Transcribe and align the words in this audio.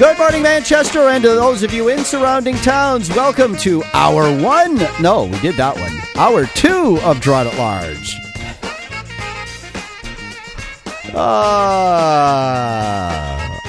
Good 0.00 0.16
morning, 0.16 0.42
Manchester, 0.42 1.10
and 1.10 1.22
to 1.24 1.28
those 1.28 1.62
of 1.62 1.74
you 1.74 1.90
in 1.90 2.06
surrounding 2.06 2.56
towns, 2.56 3.10
welcome 3.10 3.54
to 3.58 3.84
hour 3.92 4.34
one. 4.42 4.76
No, 4.98 5.24
we 5.26 5.38
did 5.40 5.56
that 5.56 5.76
one. 5.76 5.92
Hour 6.16 6.46
two 6.46 6.98
of 7.02 7.20
Girard 7.20 7.48
at 7.48 7.58
Large. 7.58 8.16
Ah, 11.14 12.40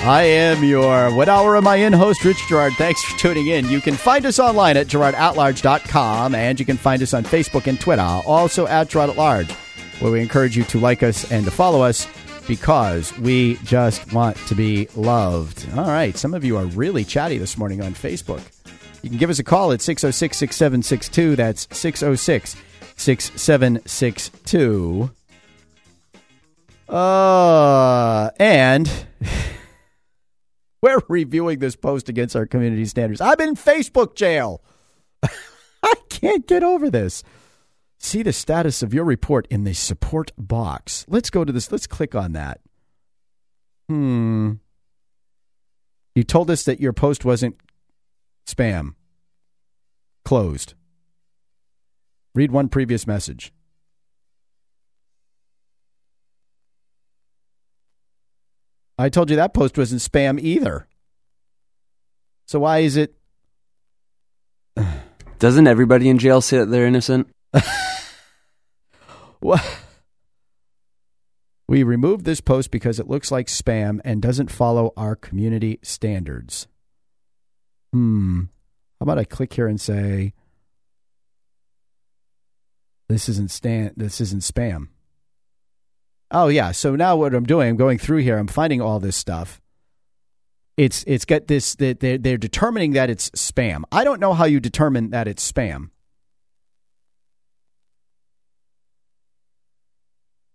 I 0.06 0.24
am 0.24 0.64
your 0.64 1.14
What 1.14 1.28
Hour 1.28 1.58
Am 1.58 1.68
I 1.68 1.76
In 1.76 1.92
host, 1.92 2.24
Rich 2.24 2.48
Girard. 2.48 2.72
Thanks 2.78 3.04
for 3.04 3.20
tuning 3.20 3.48
in. 3.48 3.68
You 3.68 3.82
can 3.82 3.96
find 3.96 4.26
us 4.26 4.40
online 4.40 4.78
at 4.78 4.88
girardatlarge.com, 4.88 6.34
and 6.34 6.58
you 6.58 6.66
can 6.66 6.78
find 6.78 7.04
us 7.04 7.14
on 7.14 7.26
Facebook 7.26 7.68
and 7.68 7.78
Twitter, 7.78 8.02
also 8.02 8.68
at 8.68 8.88
Girard 8.88 9.10
at 9.10 9.18
Large, 9.18 9.52
where 10.00 10.14
we 10.14 10.22
encourage 10.22 10.56
you 10.56 10.64
to 10.64 10.80
like 10.80 11.04
us 11.04 11.30
and 11.30 11.44
to 11.44 11.52
follow 11.52 11.82
us 11.82 12.08
because 12.52 13.18
we 13.18 13.56
just 13.64 14.12
want 14.12 14.36
to 14.36 14.54
be 14.54 14.86
loved. 14.98 15.66
All 15.78 15.88
right. 15.88 16.18
Some 16.18 16.34
of 16.34 16.44
you 16.44 16.58
are 16.58 16.66
really 16.66 17.06
chatty 17.06 17.38
this 17.38 17.58
morning 17.58 17.82
on 17.82 17.94
Facebook. 17.94 18.42
You 19.02 19.10
can 19.10 19.18
give 19.18 19.30
us 19.30 19.40
a 19.40 19.44
call 19.46 19.72
at 19.72 19.80
606 19.80 20.36
6762. 20.36 21.38
That's 21.38 21.70
606 21.72 22.58
6762. 22.98 25.12
Uh, 26.90 28.32
and 28.38 28.92
we're 30.82 31.00
reviewing 31.08 31.60
this 31.60 31.78
post 31.78 32.10
against 32.10 32.36
our 32.36 32.46
community 32.46 32.84
standards. 32.84 33.22
I'm 33.22 33.40
in 33.40 33.56
Facebook 33.56 34.16
jail. 34.16 34.62
I 35.24 35.94
can't 36.10 36.46
get 36.46 36.64
over 36.64 36.90
this. 36.90 37.24
See 38.04 38.24
the 38.24 38.34
status 38.34 38.82
of 38.82 38.96
your 38.96 39.06
report 39.06 39.48
in 39.52 39.64
the 39.64 39.74
support 39.74 40.32
box. 40.36 41.06
Let's 41.08 41.30
go 41.30 41.46
to 41.46 41.54
this. 41.54 41.72
Let's 41.72 41.86
click 41.86 42.16
on 42.16 42.32
that. 42.32 42.60
Hmm. 43.88 44.54
You 46.16 46.24
told 46.24 46.50
us 46.50 46.64
that 46.64 46.82
your 46.82 46.94
post 46.94 47.24
wasn't 47.24 47.58
spam. 48.48 48.96
Closed. 50.26 50.74
Read 52.34 52.52
one 52.52 52.70
previous 52.70 53.06
message. 53.06 53.54
I 58.98 59.10
told 59.10 59.30
you 59.30 59.36
that 59.36 59.54
post 59.54 59.78
wasn't 59.78 60.02
spam 60.02 60.40
either. 60.40 60.88
So 62.48 62.62
why 62.62 62.80
is 62.80 62.98
it? 62.98 63.14
Doesn't 65.40 65.68
everybody 65.68 66.10
in 66.10 66.18
jail 66.18 66.42
say 66.42 66.58
that 66.58 66.72
they're 66.72 66.88
innocent? 66.88 67.28
We 71.72 71.84
removed 71.84 72.26
this 72.26 72.42
post 72.42 72.70
because 72.70 73.00
it 73.00 73.08
looks 73.08 73.32
like 73.32 73.48
spam 73.48 74.02
and 74.04 74.22
doesn't 74.22 74.52
follow 74.52 74.92
our 74.98 75.16
community 75.16 75.80
standards. 75.82 76.68
Hmm. 77.94 78.42
How 79.00 79.04
about 79.04 79.20
I 79.20 79.24
click 79.24 79.54
here 79.54 79.68
and 79.68 79.80
say 79.80 80.34
this 83.08 83.30
isn't 83.30 83.52
stan- 83.52 83.94
this 83.96 84.20
isn't 84.20 84.42
spam. 84.42 84.90
Oh 86.30 86.50
yeah, 86.50 86.72
so 86.72 86.96
now 86.98 87.16
what 87.16 87.34
I'm 87.34 87.46
doing, 87.46 87.70
I'm 87.70 87.78
going 87.78 87.98
through 87.98 88.20
here, 88.20 88.38
I'm 88.38 88.48
finding 88.48 88.82
all 88.82 89.00
this 89.00 89.16
stuff. 89.16 89.62
It's 90.76 91.06
it's 91.08 91.24
got 91.24 91.48
this 91.48 91.76
that 91.76 92.02
they're, 92.02 92.18
they're 92.18 92.38
determining 92.38 92.92
that 92.94 93.10
it's 93.10 93.30
spam. 93.32 93.84
I 93.94 94.04
don't 94.04 94.20
know 94.20 94.34
how 94.34 94.44
you 94.44 94.60
determine 94.60 95.12
that 95.12 95.28
it's 95.28 95.50
spam. 95.50 95.92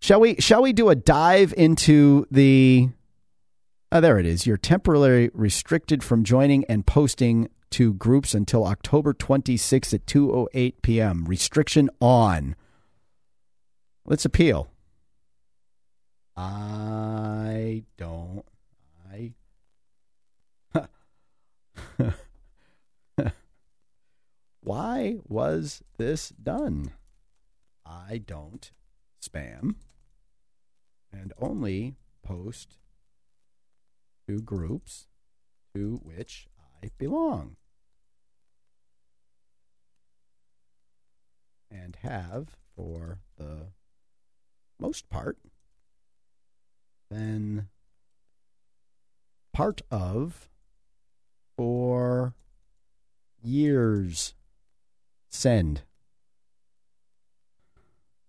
Shall 0.07 0.21
we 0.21 0.37
shall 0.37 0.63
we 0.63 0.73
do 0.73 0.89
a 0.89 0.95
dive 0.95 1.53
into 1.57 2.29
the 2.31 2.91
Oh, 3.91 4.01
there 4.01 4.21
it 4.21 4.27
is. 4.27 4.47
You're 4.47 4.57
temporarily 4.57 5.31
restricted 5.35 6.05
from 6.05 6.23
joining 6.23 6.65
and 6.67 6.87
posting 6.87 7.49
to 7.71 7.93
groups 7.93 8.33
until 8.33 8.65
October 8.65 9.13
26th 9.13 9.93
at 9.93 10.07
2:08 10.07 10.75
p.m. 10.81 11.25
Restriction 11.25 11.91
on. 12.01 12.55
Let's 14.05 14.25
appeal. 14.25 14.71
I 16.37 17.83
don't 17.97 18.45
I 19.11 19.33
Why 24.61 25.17
was 25.27 25.83
this 25.99 26.29
done? 26.29 26.93
I 27.85 28.19
don't 28.19 28.71
spam 29.21 29.75
and 31.21 31.33
only 31.39 31.97
post 32.23 32.79
to 34.29 34.41
groups 34.41 35.07
to 35.75 36.01
which 36.03 36.49
I 36.83 36.91
belong 36.99 37.57
and 41.71 41.97
have 42.03 42.57
for 42.75 43.21
the 43.37 43.69
most 44.79 45.09
part 45.09 45.39
been 47.11 47.69
part 49.53 49.81
of 49.91 50.49
for 51.57 52.35
years. 53.43 54.35
Send. 55.31 55.83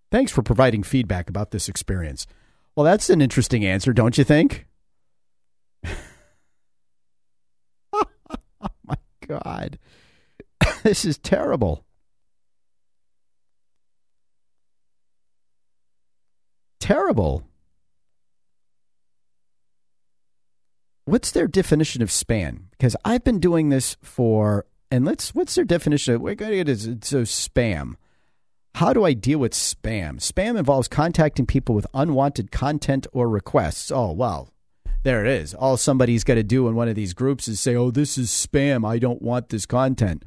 Thanks 0.09 0.31
for 0.31 0.41
providing 0.41 0.83
feedback 0.83 1.29
about 1.29 1.51
this 1.51 1.67
experience. 1.67 2.27
Well, 2.77 2.85
that's 2.85 3.09
an 3.09 3.21
interesting 3.23 3.65
answer, 3.65 3.91
don't 3.91 4.19
you 4.19 4.23
think? 4.23 4.67
oh 7.91 8.03
my 8.85 8.97
God. 9.27 9.79
this 10.83 11.03
is 11.03 11.17
terrible. 11.17 11.83
Terrible. 16.79 17.47
What's 21.05 21.31
their 21.31 21.47
definition 21.47 22.03
of 22.03 22.09
spam? 22.09 22.65
Because 22.69 22.95
I've 23.03 23.23
been 23.23 23.39
doing 23.39 23.69
this 23.69 23.97
for, 24.03 24.67
and 24.91 25.03
let's, 25.03 25.33
what's 25.33 25.55
their 25.55 25.65
definition 25.65 26.13
of, 26.13 26.21
what 26.21 26.39
it 26.39 26.69
is, 26.69 26.83
so 27.01 27.23
spam. 27.23 27.95
How 28.77 28.93
do 28.93 29.03
I 29.03 29.13
deal 29.13 29.39
with 29.39 29.53
spam? 29.53 30.19
Spam 30.19 30.55
involves 30.55 30.88
contacting 30.88 31.47
people 31.47 31.73
with 31.73 31.88
unwanted 31.95 32.51
content 32.51 33.07
or 33.11 33.27
requests. 33.27 33.89
Oh, 33.89 34.11
well, 34.11 34.53
there 35.01 35.25
it 35.25 35.31
is. 35.31 35.55
All 35.55 35.77
somebody's 35.77 36.23
got 36.23 36.35
to 36.35 36.43
do 36.43 36.67
in 36.67 36.75
one 36.75 36.88
of 36.88 36.93
these 36.93 37.15
groups 37.15 37.47
is 37.47 37.59
say, 37.59 37.75
oh, 37.75 37.89
this 37.89 38.19
is 38.19 38.29
spam. 38.29 38.88
I 38.88 38.99
don't 38.99 39.19
want 39.19 39.49
this 39.49 39.65
content. 39.65 40.23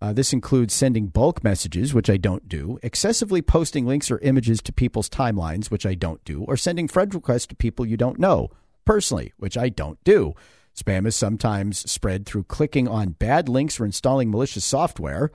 Uh, 0.00 0.12
this 0.12 0.32
includes 0.32 0.74
sending 0.74 1.06
bulk 1.06 1.44
messages, 1.44 1.94
which 1.94 2.10
I 2.10 2.16
don't 2.16 2.48
do, 2.48 2.80
excessively 2.82 3.42
posting 3.42 3.86
links 3.86 4.10
or 4.10 4.18
images 4.22 4.60
to 4.62 4.72
people's 4.72 5.08
timelines, 5.08 5.70
which 5.70 5.86
I 5.86 5.94
don't 5.94 6.24
do, 6.24 6.42
or 6.42 6.56
sending 6.56 6.88
friend 6.88 7.14
requests 7.14 7.46
to 7.46 7.54
people 7.54 7.86
you 7.86 7.96
don't 7.96 8.18
know 8.18 8.48
personally, 8.84 9.34
which 9.36 9.56
I 9.56 9.68
don't 9.68 10.02
do. 10.02 10.34
Spam 10.76 11.06
is 11.06 11.14
sometimes 11.14 11.88
spread 11.88 12.26
through 12.26 12.42
clicking 12.42 12.88
on 12.88 13.10
bad 13.10 13.48
links 13.48 13.78
or 13.78 13.84
installing 13.84 14.32
malicious 14.32 14.64
software, 14.64 15.30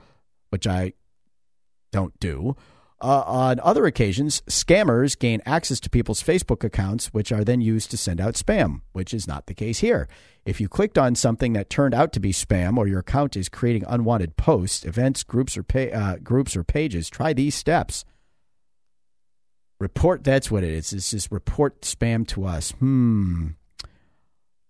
which 0.50 0.66
I 0.66 0.92
don't 1.90 2.18
do. 2.20 2.56
Uh, 3.00 3.22
on 3.26 3.60
other 3.60 3.86
occasions, 3.86 4.42
scammers 4.48 5.16
gain 5.16 5.40
access 5.46 5.78
to 5.78 5.88
people's 5.88 6.22
Facebook 6.22 6.64
accounts, 6.64 7.06
which 7.08 7.30
are 7.30 7.44
then 7.44 7.60
used 7.60 7.92
to 7.92 7.96
send 7.96 8.20
out 8.20 8.34
spam, 8.34 8.80
which 8.92 9.14
is 9.14 9.28
not 9.28 9.46
the 9.46 9.54
case 9.54 9.78
here. 9.78 10.08
If 10.44 10.60
you 10.60 10.68
clicked 10.68 10.98
on 10.98 11.14
something 11.14 11.52
that 11.52 11.70
turned 11.70 11.94
out 11.94 12.12
to 12.14 12.20
be 12.20 12.32
spam, 12.32 12.76
or 12.76 12.88
your 12.88 12.98
account 13.00 13.36
is 13.36 13.48
creating 13.48 13.84
unwanted 13.86 14.36
posts, 14.36 14.84
events, 14.84 15.22
groups, 15.22 15.56
or 15.56 15.62
pa- 15.62 15.94
uh, 15.94 16.16
groups 16.16 16.56
or 16.56 16.64
pages, 16.64 17.08
try 17.08 17.32
these 17.32 17.54
steps. 17.54 18.04
Report. 19.78 20.24
That's 20.24 20.50
what 20.50 20.64
it 20.64 20.70
is. 20.70 20.90
This 20.90 21.14
is 21.14 21.30
report 21.30 21.82
spam 21.82 22.26
to 22.28 22.46
us. 22.46 22.72
Hmm. 22.72 23.50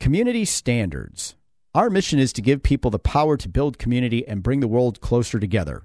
Community 0.01 0.45
standards. 0.45 1.35
Our 1.75 1.89
mission 1.89 2.19
is 2.19 2.33
to 2.35 2.43
give 2.43 2.63
people 2.63 2.91
the 2.91 2.99
power 2.99 3.39
to 3.39 3.49
build 3.49 3.79
community 3.79 4.27
and 4.29 4.43
bring 4.43 4.61
the 4.61 4.69
world 4.69 5.01
closer 5.01 5.39
together. 5.39 5.85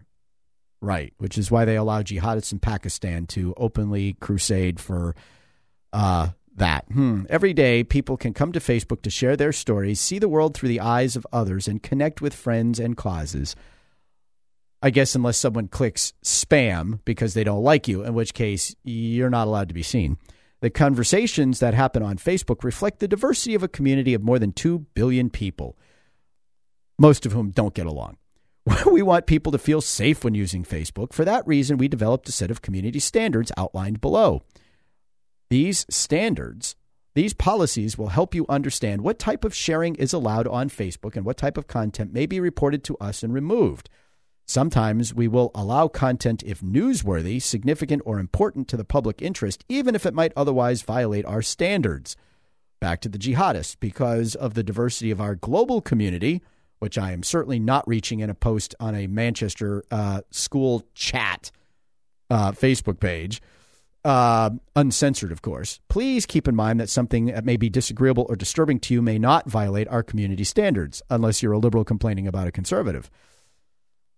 Right, 0.83 1.13
which 1.17 1.37
is 1.37 1.49
why 1.49 1.63
they 1.63 1.77
allow 1.77 2.01
jihadists 2.01 2.51
in 2.51 2.59
Pakistan 2.59 3.25
to 3.27 3.53
openly 3.55 4.17
crusade 4.19 4.81
for 4.81 5.15
uh, 5.93 6.31
that. 6.57 6.83
Hmm. 6.91 7.23
Every 7.29 7.53
day, 7.53 7.85
people 7.85 8.17
can 8.17 8.33
come 8.33 8.51
to 8.51 8.59
Facebook 8.59 9.01
to 9.03 9.09
share 9.09 9.37
their 9.37 9.53
stories, 9.53 10.01
see 10.01 10.19
the 10.19 10.27
world 10.27 10.53
through 10.53 10.67
the 10.67 10.81
eyes 10.81 11.15
of 11.15 11.25
others, 11.31 11.69
and 11.69 11.81
connect 11.81 12.21
with 12.21 12.33
friends 12.33 12.81
and 12.81 12.97
causes. 12.97 13.55
I 14.81 14.89
guess 14.89 15.15
unless 15.15 15.37
someone 15.37 15.69
clicks 15.69 16.11
spam 16.21 16.99
because 17.05 17.33
they 17.33 17.45
don't 17.45 17.63
like 17.63 17.87
you, 17.87 18.03
in 18.03 18.13
which 18.13 18.33
case 18.33 18.75
you're 18.83 19.29
not 19.29 19.47
allowed 19.47 19.69
to 19.69 19.73
be 19.73 19.83
seen. 19.83 20.17
The 20.59 20.69
conversations 20.69 21.61
that 21.61 21.73
happen 21.73 22.03
on 22.03 22.17
Facebook 22.17 22.61
reflect 22.61 22.99
the 22.99 23.07
diversity 23.07 23.55
of 23.55 23.63
a 23.63 23.69
community 23.69 24.13
of 24.13 24.21
more 24.21 24.37
than 24.37 24.51
2 24.51 24.79
billion 24.95 25.29
people, 25.29 25.77
most 26.99 27.25
of 27.25 27.31
whom 27.31 27.51
don't 27.51 27.73
get 27.73 27.85
along. 27.85 28.17
We 28.85 29.01
want 29.01 29.25
people 29.25 29.51
to 29.51 29.57
feel 29.57 29.81
safe 29.81 30.23
when 30.23 30.35
using 30.35 30.63
Facebook. 30.63 31.13
For 31.13 31.25
that 31.25 31.47
reason, 31.47 31.77
we 31.77 31.87
developed 31.87 32.29
a 32.29 32.31
set 32.31 32.51
of 32.51 32.61
community 32.61 32.99
standards 32.99 33.51
outlined 33.57 34.01
below. 34.01 34.43
These 35.49 35.85
standards 35.89 36.75
These 37.15 37.33
policies 37.33 37.97
will 37.97 38.07
help 38.07 38.33
you 38.33 38.45
understand 38.49 39.01
what 39.01 39.19
type 39.19 39.43
of 39.43 39.53
sharing 39.53 39.95
is 39.95 40.13
allowed 40.13 40.47
on 40.47 40.69
Facebook 40.69 41.15
and 41.15 41.25
what 41.25 41.37
type 41.37 41.57
of 41.57 41.67
content 41.67 42.11
may 42.11 42.25
be 42.25 42.39
reported 42.39 42.83
to 42.85 42.97
us 42.97 43.21
and 43.21 43.31
removed. 43.33 43.89
Sometimes 44.45 45.13
we 45.13 45.27
will 45.27 45.51
allow 45.53 45.87
content 45.87 46.43
if 46.43 46.61
newsworthy, 46.61 47.41
significant, 47.41 48.01
or 48.05 48.19
important 48.19 48.67
to 48.69 48.77
the 48.77 48.83
public 48.83 49.21
interest, 49.21 49.63
even 49.69 49.95
if 49.95 50.05
it 50.05 50.13
might 50.13 50.33
otherwise 50.35 50.81
violate 50.81 51.25
our 51.25 51.41
standards. 51.41 52.17
Back 52.79 52.99
to 53.01 53.09
the 53.09 53.19
jihadists. 53.19 53.77
Because 53.79 54.35
of 54.35 54.55
the 54.55 54.63
diversity 54.63 55.11
of 55.11 55.21
our 55.21 55.35
global 55.35 55.81
community, 55.81 56.41
which 56.83 56.97
I 56.97 57.13
am 57.13 57.23
certainly 57.23 57.59
not 57.59 57.87
reaching 57.87 58.19
in 58.19 58.29
a 58.29 58.35
post 58.35 58.75
on 58.77 58.93
a 58.93 59.07
Manchester 59.07 59.85
uh, 59.89 60.19
school 60.31 60.83
chat 60.93 61.49
uh, 62.29 62.51
Facebook 62.51 62.99
page, 62.99 63.41
uh, 64.03 64.49
uncensored, 64.75 65.31
of 65.31 65.41
course. 65.41 65.79
Please 65.87 66.25
keep 66.25 66.45
in 66.45 66.57
mind 66.57 66.81
that 66.81 66.89
something 66.89 67.27
that 67.27 67.45
may 67.45 67.55
be 67.55 67.69
disagreeable 67.69 68.25
or 68.27 68.35
disturbing 68.35 68.81
to 68.81 68.93
you 68.93 69.01
may 69.01 69.17
not 69.17 69.49
violate 69.49 69.87
our 69.87 70.03
community 70.03 70.43
standards, 70.43 71.01
unless 71.09 71.41
you're 71.41 71.53
a 71.53 71.57
liberal 71.57 71.85
complaining 71.85 72.27
about 72.27 72.47
a 72.47 72.51
conservative. 72.51 73.09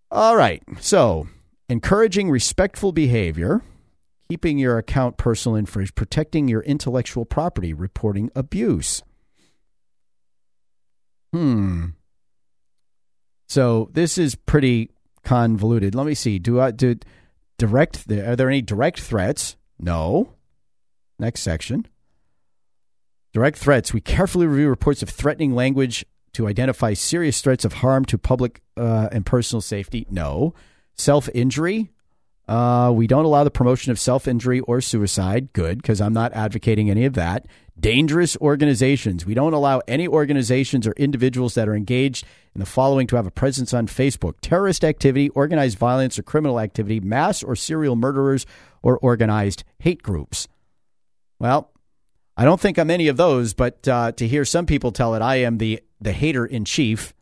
All 0.09 0.35
right. 0.35 0.63
So, 0.79 1.27
encouraging 1.69 2.31
respectful 2.31 2.93
behavior, 2.93 3.61
keeping 4.27 4.57
your 4.57 4.79
account 4.79 5.17
personal 5.17 5.63
free, 5.67 5.85
protecting 5.93 6.47
your 6.47 6.63
intellectual 6.63 7.25
property, 7.25 7.75
reporting 7.75 8.31
abuse. 8.35 9.03
Hmm. 11.31 11.89
So 13.47 13.89
this 13.93 14.17
is 14.17 14.35
pretty 14.35 14.91
convoluted. 15.23 15.95
Let 15.95 16.05
me 16.05 16.13
see. 16.13 16.39
Do 16.39 16.59
I 16.59 16.71
do 16.71 16.95
direct? 17.57 18.09
Are 18.11 18.35
there 18.35 18.49
any 18.49 18.61
direct 18.61 18.99
threats? 18.99 19.55
No. 19.79 20.33
Next 21.19 21.41
section. 21.41 21.87
Direct 23.33 23.57
threats. 23.57 23.93
We 23.93 24.01
carefully 24.01 24.47
review 24.47 24.69
reports 24.69 25.03
of 25.03 25.09
threatening 25.09 25.53
language 25.53 26.05
to 26.33 26.47
identify 26.47 26.93
serious 26.93 27.41
threats 27.41 27.65
of 27.65 27.73
harm 27.73 28.05
to 28.05 28.17
public 28.17 28.61
uh, 28.77 29.09
and 29.11 29.25
personal 29.25 29.61
safety. 29.61 30.05
No. 30.09 30.53
Self 30.95 31.29
injury. 31.33 31.91
Uh, 32.47 32.91
we 32.93 33.07
don't 33.07 33.25
allow 33.25 33.43
the 33.43 33.51
promotion 33.51 33.91
of 33.91 33.99
self 33.99 34.27
injury 34.27 34.59
or 34.61 34.81
suicide. 34.81 35.51
Good, 35.53 35.81
because 35.81 35.99
I'm 35.99 36.13
not 36.13 36.33
advocating 36.33 36.89
any 36.89 37.05
of 37.05 37.13
that. 37.13 37.47
Dangerous 37.79 38.37
organizations. 38.37 39.25
We 39.25 39.33
don't 39.33 39.53
allow 39.53 39.81
any 39.87 40.07
organizations 40.07 40.87
or 40.87 40.93
individuals 40.93 41.55
that 41.55 41.67
are 41.67 41.75
engaged 41.75 42.25
in 42.53 42.59
the 42.59 42.65
following 42.65 43.07
to 43.07 43.15
have 43.15 43.27
a 43.27 43.31
presence 43.31 43.73
on 43.73 43.87
Facebook 43.87 44.35
terrorist 44.41 44.83
activity, 44.85 45.29
organized 45.29 45.77
violence 45.77 46.17
or 46.17 46.23
criminal 46.23 46.59
activity, 46.59 46.99
mass 46.99 47.43
or 47.43 47.55
serial 47.55 47.95
murderers, 47.95 48.45
or 48.81 48.97
organized 48.99 49.63
hate 49.79 50.03
groups. 50.03 50.47
Well, 51.39 51.71
I 52.37 52.45
don't 52.45 52.61
think 52.61 52.77
I'm 52.77 52.91
any 52.91 53.07
of 53.07 53.17
those, 53.17 53.53
but 53.53 53.87
uh, 53.87 54.11
to 54.13 54.27
hear 54.27 54.45
some 54.45 54.65
people 54.65 54.91
tell 54.91 55.15
it, 55.15 55.21
I 55.21 55.37
am 55.37 55.57
the, 55.57 55.81
the 55.99 56.11
hater 56.11 56.45
in 56.45 56.63
chief. 56.65 57.13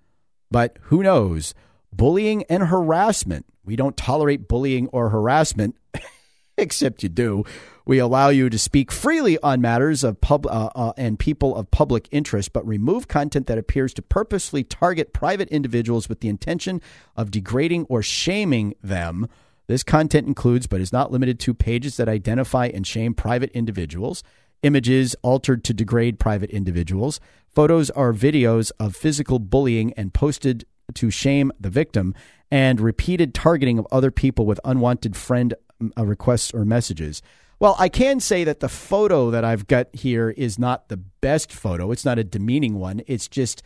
But 0.51 0.77
who 0.83 1.01
knows? 1.01 1.55
Bullying 1.95 2.43
and 2.49 2.63
harassment. 2.63 3.45
We 3.63 3.75
don't 3.75 3.95
tolerate 3.95 4.47
bullying 4.47 4.87
or 4.87 5.09
harassment, 5.09 5.75
except 6.57 7.03
you 7.03 7.09
do. 7.09 7.43
We 7.85 7.99
allow 7.99 8.29
you 8.29 8.49
to 8.49 8.57
speak 8.57 8.91
freely 8.91 9.37
on 9.39 9.59
matters 9.59 10.03
of 10.03 10.21
pub 10.21 10.45
uh, 10.47 10.69
uh, 10.73 10.93
and 10.97 11.19
people 11.19 11.55
of 11.55 11.69
public 11.71 12.07
interest, 12.11 12.53
but 12.53 12.65
remove 12.65 13.07
content 13.07 13.47
that 13.47 13.57
appears 13.57 13.93
to 13.95 14.01
purposely 14.01 14.63
target 14.63 15.13
private 15.13 15.49
individuals 15.49 16.07
with 16.07 16.21
the 16.21 16.29
intention 16.29 16.81
of 17.15 17.31
degrading 17.31 17.85
or 17.89 18.01
shaming 18.01 18.73
them 18.81 19.27
this 19.67 19.83
content 19.83 20.27
includes, 20.27 20.67
but 20.67 20.81
is 20.81 20.91
not 20.91 21.11
limited 21.11 21.39
to, 21.41 21.53
pages 21.53 21.97
that 21.97 22.09
identify 22.09 22.67
and 22.67 22.85
shame 22.85 23.13
private 23.13 23.49
individuals, 23.51 24.23
images 24.61 25.15
altered 25.21 25.63
to 25.63 25.73
degrade 25.73 26.19
private 26.19 26.49
individuals, 26.49 27.19
photos 27.47 27.89
or 27.91 28.13
videos 28.13 28.71
of 28.79 28.95
physical 28.95 29.39
bullying 29.39 29.93
and 29.93 30.13
posted 30.13 30.65
to 30.93 31.09
shame 31.09 31.51
the 31.59 31.69
victim, 31.69 32.13
and 32.51 32.79
repeated 32.79 33.33
targeting 33.33 33.79
of 33.79 33.87
other 33.91 34.11
people 34.11 34.45
with 34.45 34.59
unwanted 34.63 35.15
friend 35.15 35.53
uh, 35.97 36.05
requests 36.05 36.53
or 36.53 36.65
messages. 36.65 37.21
Well, 37.59 37.75
I 37.79 37.89
can 37.89 38.19
say 38.19 38.43
that 38.43 38.59
the 38.59 38.69
photo 38.69 39.31
that 39.31 39.45
I've 39.45 39.67
got 39.67 39.87
here 39.93 40.29
is 40.29 40.59
not 40.59 40.89
the 40.89 40.97
best 40.97 41.51
photo. 41.51 41.91
It's 41.91 42.05
not 42.05 42.19
a 42.19 42.23
demeaning 42.23 42.75
one. 42.75 43.01
It's 43.07 43.27
just, 43.27 43.63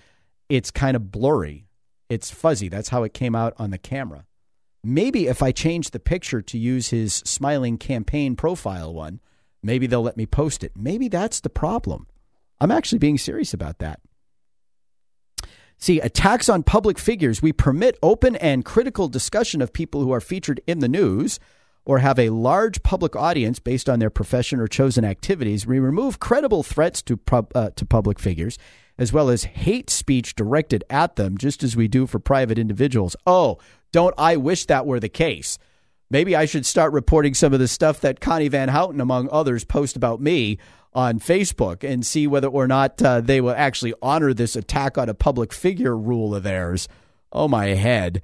it's 0.50 0.72
kind 0.72 0.96
of 0.96 1.12
blurry. 1.12 1.68
It's 2.10 2.30
fuzzy. 2.30 2.69
That's 2.69 2.90
how 2.90 3.04
it 3.04 3.14
came 3.14 3.36
out 3.36 3.54
on 3.58 3.72
the 3.72 3.78
camera. 3.78 4.25
Maybe 4.84 5.28
if 5.28 5.42
I 5.42 5.52
change 5.52 5.92
the 5.92 6.00
picture 6.00 6.42
to 6.42 6.58
use 6.58 6.90
his 6.90 7.14
smiling 7.14 7.78
campaign 7.78 8.36
profile 8.36 8.94
one, 8.94 9.19
maybe 9.64 9.88
they'll 9.88 10.04
let 10.04 10.16
me 10.16 10.25
post 10.25 10.64
it. 10.64 10.74
Maybe 10.78 11.08
that's 11.08 11.40
the 11.40 11.50
problem. 11.50 12.08
I'm 12.62 12.72
actually 12.72 13.00
being 13.00 13.18
serious 13.18 13.54
about 13.54 13.80
that. 13.80 14.00
See, 15.78 16.00
attacks 16.00 16.50
on 16.50 16.64
public 16.64 16.98
figures. 16.98 17.42
We 17.42 17.54
permit 17.54 17.98
open 18.02 18.36
and 18.38 18.66
critical 18.66 19.08
discussion 19.08 19.62
of 19.62 19.74
people 19.74 20.02
who 20.02 20.12
are 20.12 20.22
featured 20.22 20.60
in 20.66 20.80
the 20.80 20.88
news 20.88 21.40
or 21.86 22.00
have 22.00 22.20
a 22.20 22.32
large 22.32 22.84
public 22.84 23.16
audience 23.16 23.60
based 23.60 23.88
on 23.88 24.00
their 24.00 24.10
profession 24.10 24.60
or 24.60 24.68
chosen 24.68 25.06
activities. 25.06 25.66
We 25.66 25.80
remove 25.80 26.20
credible 26.20 26.64
threats 26.64 27.02
to, 27.04 27.20
uh, 27.32 27.70
to 27.70 27.86
public 27.86 28.20
figures, 28.20 28.58
as 28.98 29.14
well 29.14 29.30
as 29.30 29.46
hate 29.46 29.90
speech 29.90 30.36
directed 30.36 30.84
at 30.90 31.16
them, 31.16 31.38
just 31.38 31.64
as 31.64 31.78
we 31.78 31.88
do 31.88 32.08
for 32.08 32.20
private 32.20 32.60
individuals. 32.60 33.16
Oh, 33.26 33.58
don't 33.94 34.16
I 34.18 34.36
wish 34.36 34.66
that 34.66 34.86
were 34.86 35.00
the 35.00 35.08
case? 35.08 35.58
Maybe 36.09 36.36
I 36.36 36.45
should 36.45 36.65
start 36.65 36.94
reporting 36.94 37.33
some 37.33 37.54
of 37.54 37.59
the 37.59 37.68
stuff 37.68 38.00
that 38.01 38.19
Connie 38.19 38.48
Van 38.48 38.69
Houten, 38.69 39.01
among 39.01 39.30
others, 39.31 39.65
post 39.65 39.95
about 39.95 40.21
me 40.21 40.57
on 40.94 41.19
Facebook 41.19 41.83
and 41.83 42.06
see 42.06 42.27
whether 42.27 42.48
or 42.48 42.68
not 42.68 43.01
uh, 43.01 43.21
they 43.21 43.42
will 43.42 43.51
actually 43.51 43.94
honor 44.01 44.33
this 44.33 44.56
attack 44.56 44.98
on 44.98 45.09
a 45.09 45.13
public 45.13 45.54
figure 45.54 45.98
rule 45.98 46.33
of 46.33 46.44
theirs. 46.44 46.88
Oh, 47.31 47.48
my 47.48 47.68
head. 47.68 48.21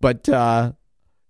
But 0.00 0.28
uh, 0.28 0.72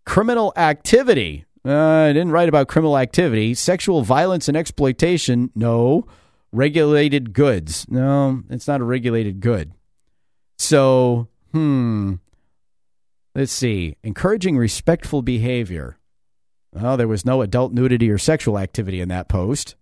criminal 0.07 0.53
activity. 0.57 1.45
Uh, 1.65 1.77
I 1.77 2.13
didn't 2.13 2.31
write 2.31 2.49
about 2.49 2.69
criminal 2.69 2.97
activity. 2.97 3.53
Sexual 3.55 4.03
violence 4.03 4.49
and 4.49 4.57
exploitation. 4.57 5.51
No. 5.55 6.07
Regulated 6.53 7.33
goods. 7.33 7.87
No, 7.89 8.43
it's 8.49 8.67
not 8.67 8.81
a 8.81 8.85
regulated 8.85 9.41
good. 9.41 9.73
So, 10.59 11.29
hmm. 11.53 12.15
Let's 13.35 13.53
see. 13.53 13.97
Encouraging 14.03 14.59
respectful 14.59 15.23
behavior. 15.23 15.99
Well, 16.73 16.97
there 16.97 17.09
was 17.09 17.25
no 17.25 17.43
adult 17.43 17.73
nudity 17.73 18.11
or 18.11 18.19
sexual 18.19 18.59
activity 18.59 19.01
in 19.01 19.09
that 19.09 19.29
post. 19.29 19.77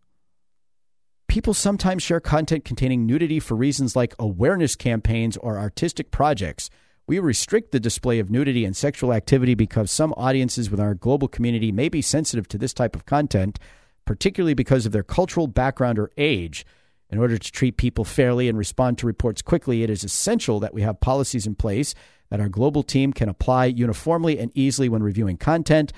People 1.28 1.54
sometimes 1.54 2.02
share 2.02 2.20
content 2.20 2.64
containing 2.64 3.06
nudity 3.06 3.40
for 3.40 3.54
reasons 3.54 3.94
like 3.94 4.14
awareness 4.18 4.76
campaigns 4.76 5.36
or 5.36 5.58
artistic 5.58 6.10
projects. 6.10 6.70
We 7.06 7.18
restrict 7.18 7.72
the 7.72 7.80
display 7.80 8.18
of 8.18 8.30
nudity 8.30 8.64
and 8.64 8.76
sexual 8.76 9.12
activity 9.12 9.54
because 9.54 9.90
some 9.90 10.14
audiences 10.16 10.70
within 10.70 10.86
our 10.86 10.94
global 10.94 11.28
community 11.28 11.72
may 11.72 11.88
be 11.88 12.02
sensitive 12.02 12.48
to 12.48 12.58
this 12.58 12.74
type 12.74 12.94
of 12.94 13.06
content, 13.06 13.58
particularly 14.04 14.54
because 14.54 14.84
of 14.84 14.92
their 14.92 15.02
cultural 15.02 15.46
background 15.46 15.98
or 15.98 16.10
age. 16.18 16.66
In 17.10 17.18
order 17.18 17.38
to 17.38 17.52
treat 17.52 17.76
people 17.76 18.04
fairly 18.04 18.48
and 18.48 18.58
respond 18.58 18.98
to 18.98 19.06
reports 19.06 19.40
quickly, 19.40 19.82
it 19.82 19.90
is 19.90 20.04
essential 20.04 20.60
that 20.60 20.74
we 20.74 20.82
have 20.82 21.00
policies 21.00 21.46
in 21.46 21.54
place 21.54 21.94
that 22.30 22.40
our 22.40 22.48
global 22.48 22.82
team 22.82 23.12
can 23.12 23.28
apply 23.28 23.66
uniformly 23.66 24.38
and 24.38 24.52
easily 24.54 24.88
when 24.88 25.02
reviewing 25.02 25.38
content. 25.38 25.92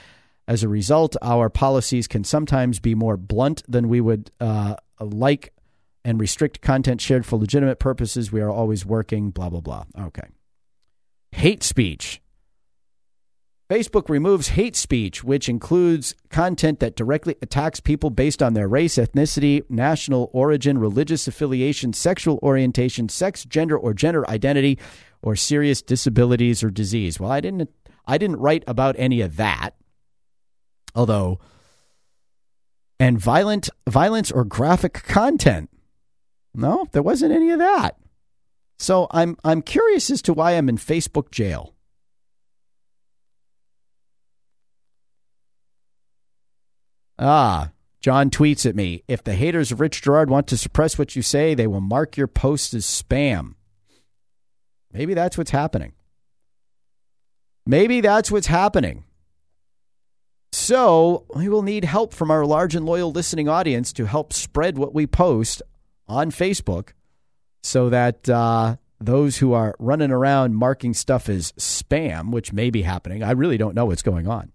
As 0.47 0.63
a 0.63 0.69
result, 0.69 1.17
our 1.23 1.49
policies 1.51 2.07
can 2.07 2.25
sometimes 2.25 2.79
be 2.79 2.95
more 2.95 3.17
blunt 3.17 3.63
than 3.69 3.89
we 3.89 4.01
would 4.01 4.31
uh, 4.41 4.77
like 5.01 5.53
and 6.05 6.21
restrict 6.21 6.61
content 6.61 7.01
shared 7.01 7.27
for 7.27 7.39
legitimate 7.39 7.79
purposes. 7.79 8.33
We 8.33 8.41
are 8.41 8.51
always 8.51 8.87
working, 8.87 9.31
blah, 9.31 9.51
blah, 9.51 9.61
blah. 9.61 9.85
Okay. 9.99 10.29
Hate 11.33 11.63
speech. 11.63 12.21
Facebook 13.71 14.09
removes 14.09 14.49
hate 14.49 14.75
speech, 14.75 15.23
which 15.23 15.49
includes 15.49 16.17
content 16.29 16.81
that 16.81 16.97
directly 16.97 17.37
attacks 17.41 17.79
people 17.79 18.11
based 18.11 18.43
on 18.43 18.55
their 18.55 18.67
race, 18.67 18.97
ethnicity, 18.97 19.63
national 19.71 20.29
origin, 20.33 20.77
religious 20.77 21.29
affiliation, 21.29 21.93
sexual 21.93 22.41
orientation, 22.43 23.09
sex, 23.09 23.45
gender, 23.45 23.79
or 23.79 23.95
gender 23.95 24.29
identity, 24.29 24.77
or 25.23 25.37
serious 25.37 25.83
disabilities 25.83 26.65
or 26.65 26.71
disease. 26.71 27.21
Well, 27.21 27.31
I 27.31 27.41
didn't 27.41 27.71
I 28.09 28.19
didn't 28.19 28.39
write 28.39 28.65
about 28.67 28.97
any 28.99 29.21
of 29.21 29.37
that. 29.37 29.77
Although 30.97 31.39
and 32.99 33.21
violent 33.21 33.71
violence 33.89 34.33
or 34.33 34.45
graphic 34.45 34.95
content. 34.95 35.71
No, 36.53 36.87
there 36.91 37.03
wasn't 37.03 37.33
any 37.33 37.53
of 37.53 37.61
that. 37.61 37.99
So 38.81 39.07
I'm 39.13 39.37
I'm 39.45 39.63
curious 39.63 40.11
as 40.11 40.23
to 40.23 40.33
why 40.33 40.53
I'm 40.53 40.69
in 40.69 40.77
Facebook 40.77 41.31
jail. 41.31 41.77
Ah, 47.21 47.71
John 48.01 48.31
tweets 48.31 48.65
at 48.65 48.75
me, 48.75 49.05
if 49.07 49.23
the 49.23 49.35
haters 49.35 49.71
of 49.71 49.79
Rich 49.79 50.01
Girard 50.01 50.31
want 50.31 50.47
to 50.49 50.57
suppress 50.57 50.99
what 50.99 51.15
you 51.15 51.21
say, 51.21 51.55
they 51.55 51.67
will 51.67 51.83
mark 51.83 52.17
your 52.17 52.27
post 52.27 52.73
as 52.73 52.87
spam. 52.87 53.55
Maybe 54.91 55.13
that's 55.13 55.37
what's 55.37 55.51
happening. 55.51 55.93
Maybe 57.67 58.01
that's 58.01 58.31
what's 58.31 58.47
happening. 58.47 59.05
So 60.53 61.27
we 61.35 61.49
will 61.51 61.63
need 61.63 61.85
help 61.85 62.15
from 62.15 62.31
our 62.31 62.47
large 62.47 62.75
and 62.75 62.87
loyal 62.87 63.13
listening 63.13 63.49
audience 63.49 63.93
to 63.93 64.07
help 64.07 64.33
spread 64.33 64.79
what 64.79 64.95
we 64.95 65.07
post 65.07 65.61
on 66.09 66.31
Facebook 66.31 66.91
so 67.63 67.91
that 67.91 68.29
uh, 68.31 68.77
those 68.99 69.37
who 69.37 69.53
are 69.53 69.77
running 69.79 70.11
around 70.11 70.57
marking 70.57 70.95
stuff 70.95 71.29
as 71.29 71.53
spam, 71.53 72.33
which 72.33 72.53
may 72.53 72.71
be 72.71 72.83
happening, 72.83 73.23
I 73.23 73.33
really 73.33 73.59
don't 73.59 73.75
know 73.75 73.85
what's 73.85 74.03
going 74.03 74.27
on. 74.27 74.53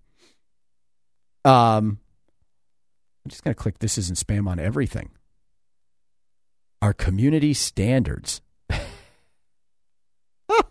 Um, 1.46 2.00
I'm 3.26 3.30
just 3.30 3.44
going 3.44 3.56
to 3.56 3.62
click 3.62 3.80
this 3.80 3.98
isn't 3.98 4.20
spam 4.20 4.48
on 4.48 4.60
everything. 4.60 5.10
Our 6.80 6.94
community 6.94 7.56
standards. 7.56 8.42
oh 10.50 10.62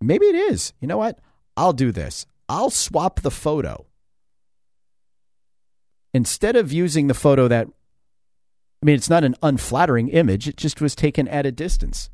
maybe 0.00 0.24
it 0.24 0.34
is. 0.34 0.72
You 0.80 0.88
know 0.88 0.96
what? 0.96 1.18
I'll 1.54 1.74
do 1.74 1.92
this. 1.92 2.24
I'll 2.48 2.70
swap 2.70 3.20
the 3.20 3.30
photo. 3.30 3.84
Instead 6.14 6.56
of 6.56 6.72
using 6.72 7.08
the 7.08 7.14
photo 7.14 7.46
that, 7.48 7.66
I 8.82 8.86
mean, 8.86 8.94
it's 8.94 9.10
not 9.10 9.24
an 9.24 9.34
unflattering 9.42 10.08
image, 10.08 10.48
it 10.48 10.56
just 10.56 10.80
was 10.80 10.94
taken 10.94 11.28
at 11.28 11.44
a 11.44 11.52
distance. 11.52 12.08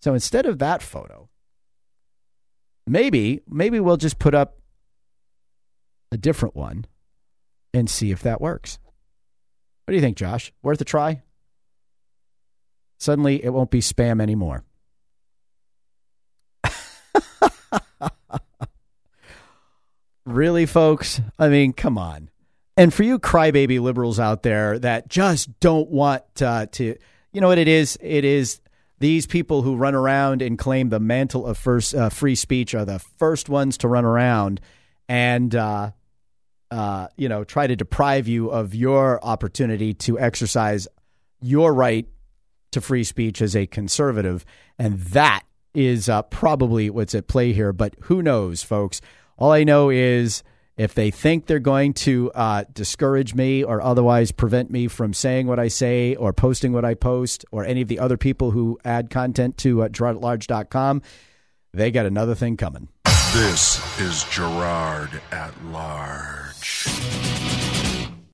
So 0.00 0.14
instead 0.14 0.46
of 0.46 0.58
that 0.58 0.82
photo, 0.82 1.28
maybe, 2.86 3.40
maybe 3.48 3.80
we'll 3.80 3.96
just 3.96 4.18
put 4.18 4.34
up 4.34 4.58
a 6.10 6.16
different 6.16 6.56
one 6.56 6.86
and 7.72 7.88
see 7.88 8.10
if 8.10 8.22
that 8.22 8.40
works. 8.40 8.78
What 9.84 9.92
do 9.92 9.96
you 9.96 10.00
think, 10.00 10.16
Josh? 10.16 10.52
Worth 10.62 10.80
a 10.80 10.84
try? 10.84 11.22
Suddenly 12.98 13.44
it 13.44 13.50
won't 13.50 13.70
be 13.70 13.80
spam 13.80 14.20
anymore. 14.20 14.64
really, 20.26 20.66
folks? 20.66 21.20
I 21.38 21.48
mean, 21.48 21.72
come 21.72 21.96
on. 21.96 22.30
And 22.76 22.92
for 22.94 23.02
you 23.02 23.18
crybaby 23.18 23.80
liberals 23.80 24.20
out 24.20 24.42
there 24.42 24.78
that 24.78 25.08
just 25.08 25.60
don't 25.60 25.90
want 25.90 26.22
uh, 26.40 26.66
to, 26.72 26.96
you 27.32 27.40
know 27.40 27.48
what 27.48 27.58
it 27.58 27.68
is? 27.68 27.98
It 28.00 28.24
is 28.24 28.60
these 29.00 29.26
people 29.26 29.62
who 29.62 29.76
run 29.76 29.94
around 29.94 30.42
and 30.42 30.58
claim 30.58 30.90
the 30.90 31.00
mantle 31.00 31.46
of 31.46 31.58
first 31.58 31.94
uh, 31.94 32.08
free 32.10 32.34
speech 32.34 32.74
are 32.74 32.84
the 32.84 32.98
first 32.98 33.48
ones 33.48 33.78
to 33.78 33.88
run 33.88 34.04
around 34.04 34.60
and 35.08 35.54
uh, 35.54 35.90
uh, 36.70 37.08
you 37.16 37.28
know 37.28 37.42
try 37.42 37.66
to 37.66 37.74
deprive 37.74 38.28
you 38.28 38.50
of 38.50 38.74
your 38.74 39.22
opportunity 39.24 39.92
to 39.92 40.18
exercise 40.18 40.86
your 41.40 41.74
right 41.74 42.06
to 42.70 42.80
free 42.80 43.02
speech 43.02 43.42
as 43.42 43.56
a 43.56 43.66
conservative, 43.66 44.44
and 44.78 45.00
that 45.00 45.42
is 45.74 46.08
uh, 46.08 46.22
probably 46.22 46.90
what's 46.90 47.14
at 47.14 47.26
play 47.26 47.52
here. 47.52 47.72
But 47.72 47.94
who 48.02 48.22
knows, 48.22 48.62
folks? 48.62 49.00
All 49.38 49.50
I 49.50 49.64
know 49.64 49.90
is 49.90 50.42
if 50.80 50.94
they 50.94 51.10
think 51.10 51.44
they're 51.44 51.58
going 51.58 51.92
to 51.92 52.32
uh, 52.34 52.64
discourage 52.72 53.34
me 53.34 53.62
or 53.62 53.82
otherwise 53.82 54.32
prevent 54.32 54.70
me 54.70 54.88
from 54.88 55.12
saying 55.12 55.46
what 55.46 55.58
I 55.58 55.68
say 55.68 56.14
or 56.14 56.32
posting 56.32 56.72
what 56.72 56.86
I 56.86 56.94
post 56.94 57.44
or 57.50 57.66
any 57.66 57.82
of 57.82 57.88
the 57.88 57.98
other 57.98 58.16
people 58.16 58.52
who 58.52 58.78
add 58.82 59.10
content 59.10 59.58
to 59.58 59.82
uh, 59.82 59.88
they 61.74 61.90
got 61.90 62.06
another 62.06 62.34
thing 62.34 62.56
coming. 62.56 62.88
This 63.34 64.00
is 64.00 64.24
Girard 64.24 65.20
at 65.30 65.52
Large. 65.66 67.49